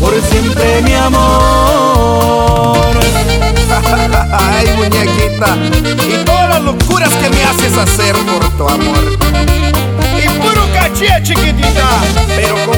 por 0.00 0.22
siempre 0.22 0.82
mi 0.82 0.94
amor. 0.94 2.78
Ay, 4.32 4.66
muñequita, 4.76 5.56
y 6.08 6.24
todas 6.24 6.48
las 6.48 6.62
locuras 6.62 7.10
que 7.14 7.28
me 7.28 7.44
haces 7.44 7.76
hacer 7.76 8.16
por 8.16 8.48
tu 8.56 8.68
amor. 8.68 9.18
Y 10.16 10.28
puro 10.40 10.66
caché, 10.72 11.22
chiquitita, 11.22 12.00
pero 12.34 12.54
con 12.64 12.77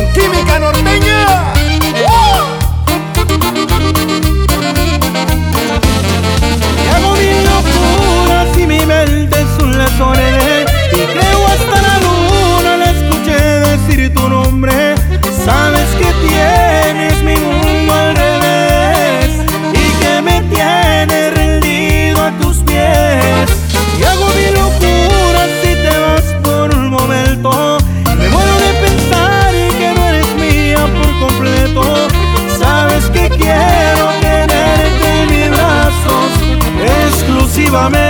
Avívame 37.70 38.09